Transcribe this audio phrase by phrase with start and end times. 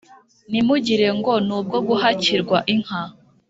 [0.49, 3.01] ntimugire ngo ni ubwo guhakirwa inka